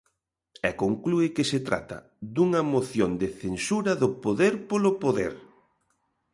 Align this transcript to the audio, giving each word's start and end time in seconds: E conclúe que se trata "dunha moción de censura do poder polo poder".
E 0.67 0.69
conclúe 0.81 1.27
que 1.35 1.45
se 1.51 1.59
trata 1.67 1.97
"dunha 2.35 2.61
moción 2.73 3.11
de 3.21 3.27
censura 3.41 3.91
do 4.01 4.09
poder 4.23 4.53
polo 4.69 4.91
poder". 5.03 5.33